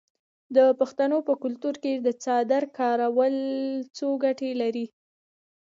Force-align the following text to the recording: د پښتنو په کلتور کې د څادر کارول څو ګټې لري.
د 0.55 0.57
پښتنو 0.79 1.17
په 1.27 1.33
کلتور 1.43 1.75
کې 1.83 1.93
د 1.95 2.07
څادر 2.23 2.63
کارول 2.77 3.35
څو 3.97 4.09
ګټې 4.23 4.51
لري. 4.61 4.85